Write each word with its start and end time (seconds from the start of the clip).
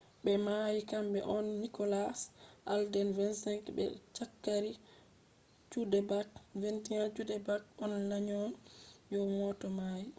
be 0.23 0.33
mayi 0.45 0.79
kambe 0.91 1.19
on 1.35 1.45
nicholas 1.61 2.19
alden 2.73 3.07
25 3.15 3.71
be 3.77 3.85
zachary 4.17 4.73
cuddeback 5.71 6.27
21. 6.59 7.13
cuddeback 7.15 7.63
on 7.83 7.91
la’nyo'yo 8.09 9.19
mota 9.37 9.67
mai 9.79 10.03